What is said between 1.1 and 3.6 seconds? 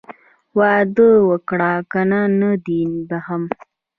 وکړه که نه نه دې بښم.